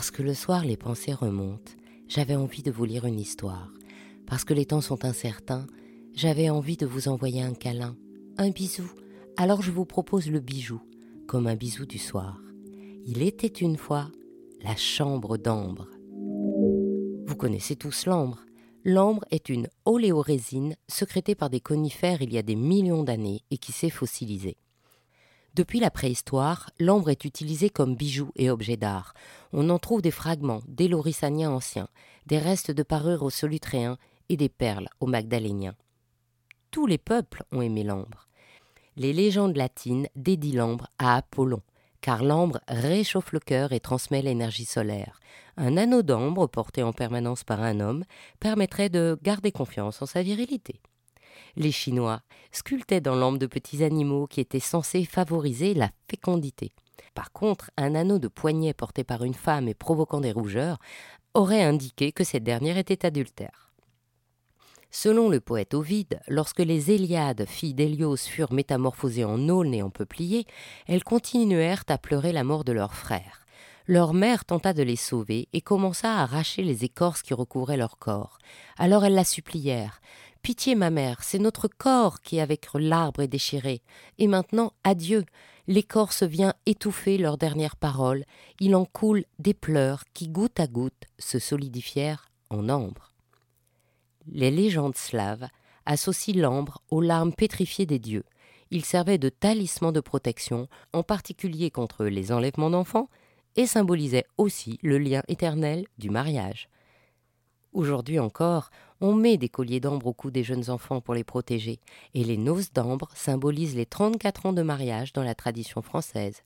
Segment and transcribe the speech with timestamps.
[0.00, 1.72] Parce que le soir les pensées remontent,
[2.08, 3.70] j'avais envie de vous lire une histoire.
[4.26, 5.66] Parce que les temps sont incertains,
[6.14, 7.98] j'avais envie de vous envoyer un câlin,
[8.38, 8.90] un bisou.
[9.36, 10.80] Alors je vous propose le bijou,
[11.26, 12.40] comme un bisou du soir.
[13.04, 14.10] Il était une fois
[14.62, 15.86] la chambre d'ambre.
[17.26, 18.40] Vous connaissez tous l'ambre.
[18.86, 23.58] L'ambre est une oléorésine sécrétée par des conifères il y a des millions d'années et
[23.58, 24.56] qui s'est fossilisée.
[25.60, 29.12] Depuis la préhistoire, l'ambre est utilisée comme bijou et objet d'art.
[29.52, 31.90] On en trouve des fragments des lorissaniens anciens,
[32.24, 33.98] des restes de parures aux solutréens
[34.30, 35.74] et des perles aux magdaléniens.
[36.70, 38.26] Tous les peuples ont aimé l'ambre.
[38.96, 41.60] Les légendes latines dédient l'ambre à Apollon,
[42.00, 45.20] car l'ambre réchauffe le cœur et transmet l'énergie solaire.
[45.58, 48.04] Un anneau d'ambre porté en permanence par un homme
[48.38, 50.80] permettrait de garder confiance en sa virilité.
[51.56, 52.20] Les Chinois
[52.52, 56.72] sculptaient dans l'ambre de petits animaux qui étaient censés favoriser la fécondité.
[57.14, 60.78] Par contre, un anneau de poignet porté par une femme et provoquant des rougeurs
[61.34, 63.70] aurait indiqué que cette dernière était adultère.
[64.92, 69.90] Selon le poète Ovide, lorsque les Éliades, filles d'Hélios, furent métamorphosées en aulnes et en
[69.90, 70.46] peupliers,
[70.88, 73.46] elles continuèrent à pleurer la mort de leur frère.
[73.86, 77.98] Leur mère tenta de les sauver et commença à arracher les écorces qui recouvraient leur
[77.98, 78.38] corps.
[78.78, 80.00] Alors elles la supplièrent.
[80.42, 83.82] Pitié, ma mère, c'est notre corps qui avec l'arbre est déchiré.
[84.18, 85.24] Et maintenant, adieu.
[85.66, 88.24] L'écorce vient étouffer leurs dernières paroles.
[88.58, 93.12] Il en coule des pleurs qui, goutte à goutte, se solidifièrent en ambre.
[94.26, 95.46] Les légendes slaves
[95.84, 98.24] associent l'ambre aux larmes pétrifiées des dieux.
[98.70, 103.08] Il servait de talisman de protection, en particulier contre les enlèvements d'enfants,
[103.56, 106.68] et symbolisait aussi le lien éternel du mariage.
[107.72, 111.78] Aujourd'hui encore, on met des colliers d'ambre au cou des jeunes enfants pour les protéger,
[112.14, 116.42] et les noces d'ambre symbolisent les 34 ans de mariage dans la tradition française.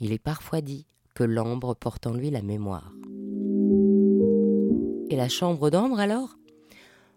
[0.00, 2.92] Il est parfois dit que l'ambre porte en lui la mémoire.
[5.08, 6.36] Et la chambre d'ambre alors?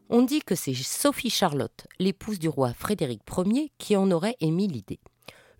[0.09, 4.67] On dit que c'est Sophie Charlotte, l'épouse du roi Frédéric Ier, qui en aurait émis
[4.67, 4.99] l'idée.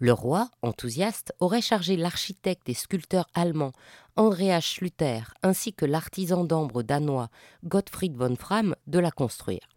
[0.02, 3.74] Le roi, enthousiaste, aurait chargé l'architecte et sculpteur allemand
[4.16, 7.30] Andreas Schlüter ainsi que l'artisan d'ambre danois
[7.66, 9.68] Gottfried von Fram de la construire.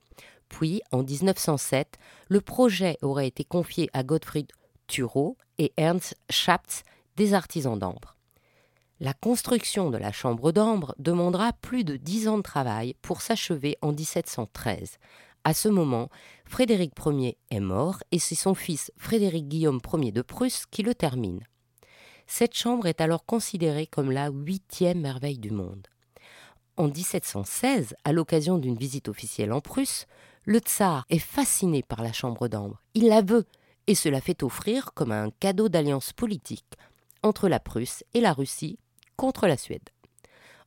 [0.49, 4.53] Puis, en 1907, le projet aurait été confié à Gottfried
[4.87, 6.85] Thurow et Ernst Schatz,
[7.17, 8.17] des artisans d'ambre.
[9.01, 13.77] La construction de la chambre d'ambre demandera plus de dix ans de travail pour s'achever
[13.83, 14.99] en 1713,
[15.45, 16.09] à ce moment,
[16.45, 20.95] Frédéric Ier est mort et c'est son fils Frédéric Guillaume Ier de Prusse qui le
[20.95, 21.41] termine.
[22.27, 25.89] Cette chambre est alors considérée comme la huitième merveille du monde.
[26.77, 30.07] En 1716, à l'occasion d'une visite officielle en Prusse,
[30.45, 32.81] le tsar est fasciné par la chambre d'ambre.
[32.95, 33.45] Il la veut
[33.87, 36.65] et se la fait offrir comme un cadeau d'alliance politique
[37.23, 38.79] entre la Prusse et la Russie
[39.17, 39.91] contre la Suède.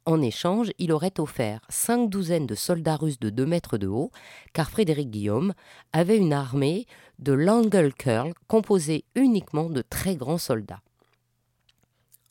[0.07, 4.11] En échange, il aurait offert cinq douzaines de soldats russes de deux mètres de haut,
[4.53, 5.53] car Frédéric Guillaume
[5.93, 6.85] avait une armée
[7.17, 10.81] de Langelkurl composée uniquement de très grands soldats.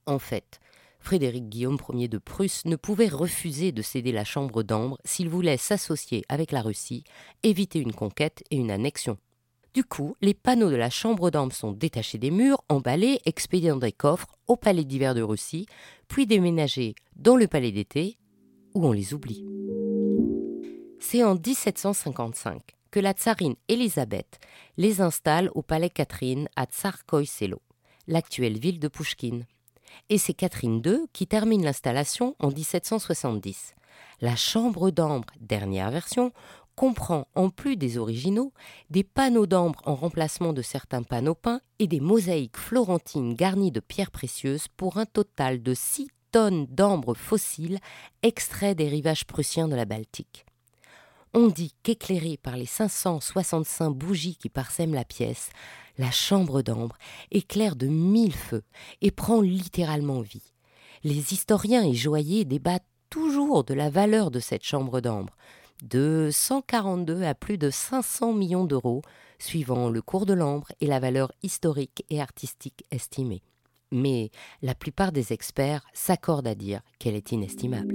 [0.06, 0.60] En fait,
[1.00, 5.56] Frédéric Guillaume Ier de Prusse ne pouvait refuser de céder la Chambre d'Ambre s'il voulait
[5.56, 7.02] s'associer avec la Russie,
[7.42, 9.18] éviter une conquête et une annexion.
[9.74, 13.76] Du coup, les panneaux de la chambre d'ambre sont détachés des murs, emballés, expédiés dans
[13.76, 15.66] des coffres au palais d'hiver de Russie,
[16.06, 18.16] puis déménagés dans le palais d'été,
[18.74, 19.44] où on les oublie.
[21.00, 24.38] C'est en 1755 que la tsarine Élisabeth
[24.76, 27.28] les installe au palais Catherine à Tsarkoï
[28.06, 29.44] l'actuelle ville de Pouchkine.
[30.08, 33.74] Et c'est Catherine II qui termine l'installation en 1770.
[34.20, 36.32] La chambre d'ambre, dernière version,
[36.76, 38.52] comprend, en plus des originaux,
[38.90, 43.80] des panneaux d'ambre en remplacement de certains panneaux peints et des mosaïques florentines garnies de
[43.80, 47.78] pierres précieuses pour un total de 6 tonnes d'ambre fossile
[48.22, 50.44] extraits des rivages prussiens de la Baltique.
[51.32, 55.50] On dit qu'éclairée par les 565 bougies qui parsèment la pièce,
[55.98, 56.96] la chambre d'ambre
[57.30, 58.64] éclaire de mille feux
[59.00, 60.52] et prend littéralement vie.
[61.02, 65.36] Les historiens et joailliers débattent toujours de la valeur de cette chambre d'ambre,
[65.84, 69.02] de 142 à plus de 500 millions d'euros,
[69.38, 73.42] suivant le cours de l'ambre et la valeur historique et artistique estimée.
[73.92, 74.30] Mais
[74.62, 77.94] la plupart des experts s'accordent à dire qu'elle est inestimable.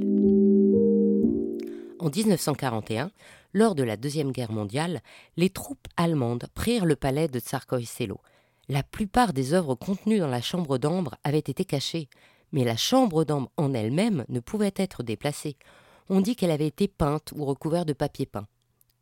[2.00, 3.12] En 1941,
[3.53, 5.01] lors de la Deuxième Guerre mondiale,
[5.35, 7.88] les troupes allemandes prirent le palais de Tsarkoï.
[8.69, 12.07] La plupart des œuvres contenues dans la chambre d'ambre avaient été cachées,
[12.51, 15.57] mais la chambre d'ambre en elle-même ne pouvait être déplacée
[16.09, 18.47] on dit qu'elle avait été peinte ou recouverte de papier peint.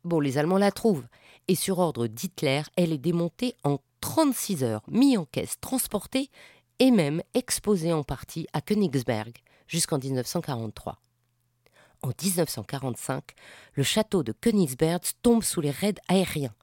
[0.04, 1.06] Bon, les Allemands la trouvent,
[1.48, 6.30] et sur ordre d'Hitler, elle est démontée en 36 heures, mise en caisse, transportée
[6.78, 9.32] et même exposée en partie à Königsberg,
[9.66, 10.98] jusqu'en 1943.
[12.02, 13.24] En 1945,
[13.74, 16.54] le château de Königsberg tombe sous les raids aériens.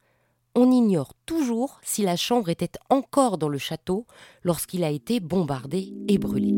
[0.56, 4.06] On ignore toujours si la chambre était encore dans le château
[4.44, 6.54] lorsqu'il a été bombardé et brûlé.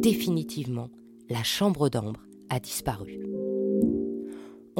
[0.00, 0.88] Définitivement,
[1.28, 3.20] la chambre d'ambre a disparu.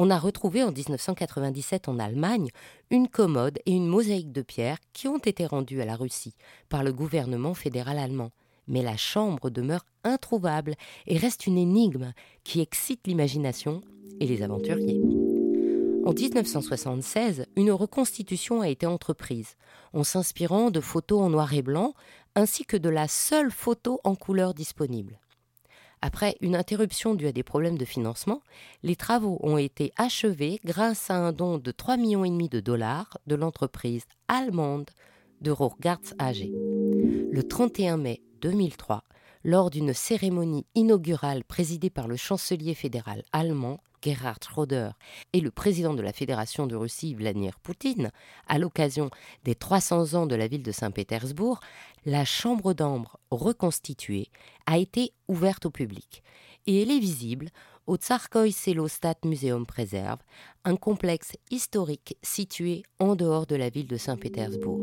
[0.01, 2.51] On a retrouvé en 1997 en Allemagne
[2.89, 6.35] une commode et une mosaïque de pierre qui ont été rendues à la Russie
[6.69, 8.31] par le gouvernement fédéral allemand.
[8.67, 10.75] Mais la chambre demeure introuvable
[11.05, 12.13] et reste une énigme
[12.45, 13.81] qui excite l'imagination
[14.21, 15.01] et les aventuriers.
[16.05, 19.57] En 1976, une reconstitution a été entreprise,
[19.91, 21.93] en s'inspirant de photos en noir et blanc,
[22.35, 25.19] ainsi que de la seule photo en couleur disponible.
[26.01, 28.41] Après une interruption due à des problèmes de financement,
[28.83, 33.35] les travaux ont été achevés grâce à un don de 3,5 millions de dollars de
[33.35, 34.89] l'entreprise allemande
[35.41, 36.49] de Rohrgarts AG.
[37.31, 39.03] Le 31 mai 2003,
[39.43, 44.91] lors d'une cérémonie inaugurale présidée par le chancelier fédéral allemand Gerhard Schröder
[45.33, 48.11] et le président de la Fédération de Russie Vladimir Poutine,
[48.47, 49.09] à l'occasion
[49.43, 51.59] des 300 ans de la ville de Saint-Pétersbourg,
[52.05, 54.27] la chambre d'ambre reconstituée
[54.65, 56.23] a été ouverte au public
[56.65, 57.49] et elle est visible
[57.87, 60.19] au Tsarkoï Selostat Museum Préserve,
[60.63, 64.79] un complexe historique situé en dehors de la ville de Saint-Pétersbourg.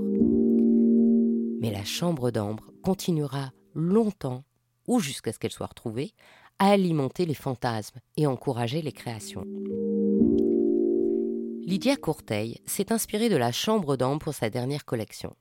[1.60, 4.42] Mais la chambre d'ambre continuera longtemps,
[4.88, 6.12] ou jusqu'à ce qu'elle soit retrouvée,
[6.58, 9.44] à alimenter les fantasmes et encourager les créations.
[11.66, 15.36] Lydia Courteil s'est inspirée de la chambre d'ambre pour sa dernière collection.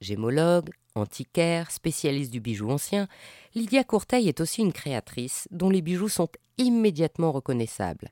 [0.00, 3.08] Gémologue, antiquaire, spécialiste du bijou ancien,
[3.54, 8.10] Lydia Courteil est aussi une créatrice dont les bijoux sont immédiatement reconnaissables.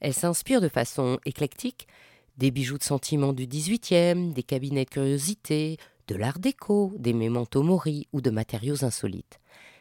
[0.00, 1.86] Elle s'inspire de façon éclectique
[2.38, 5.76] des bijoux de sentiment du XVIIIe, des cabinets de curiosité,
[6.10, 9.38] de l'art déco, des mémentos mori ou de matériaux insolites.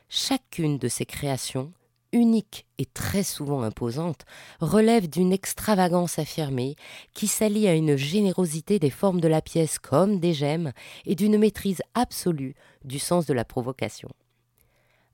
[0.10, 1.74] Chacune de ces créations
[2.12, 4.26] unique et très souvent imposante,
[4.60, 6.76] relève d'une extravagance affirmée
[7.14, 10.72] qui s'allie à une générosité des formes de la pièce comme des gemmes
[11.06, 14.10] et d'une maîtrise absolue du sens de la provocation.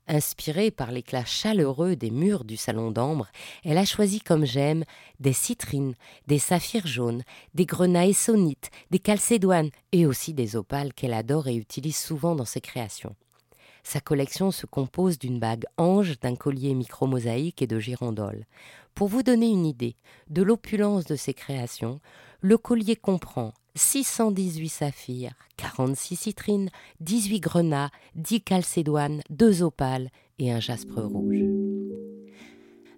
[0.08, 3.26] Inspirée par l'éclat chaleureux des murs du salon d'ambre,
[3.64, 4.84] elle a choisi comme gemmes
[5.18, 5.94] des citrines,
[6.28, 7.24] des saphirs jaunes,
[7.54, 12.44] des grenailles sonites, des calcédoines et aussi des opales qu'elle adore et utilise souvent dans
[12.44, 13.16] ses créations.
[13.82, 18.44] Sa collection se compose d'une bague ange, d'un collier micro-mosaïque et de girandoles.
[18.94, 19.96] Pour vous donner une idée
[20.30, 22.00] de l'opulence de ses créations,
[22.40, 26.70] le collier comprend 618 saphirs, 46 citrines,
[27.00, 30.08] 18 grenats, 10 calcédoines, 2 opales
[30.38, 31.44] et un jaspe rouge.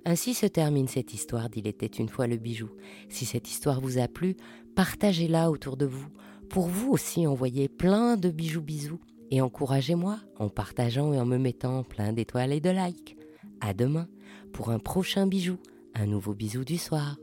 [0.04, 2.70] Ainsi se termine cette histoire d'Il était une fois le bijou.
[3.08, 4.36] Si cette histoire vous a plu,
[4.75, 6.06] partagez-la autour de vous.
[6.48, 11.36] Pour vous aussi envoyez plein de bijoux bisous et encouragez-moi en partageant et en me
[11.36, 13.19] mettant plein d'étoiles et de likes.
[13.60, 14.08] À demain
[14.52, 15.58] pour un prochain bijou,
[15.94, 17.19] un nouveau bisou du soir.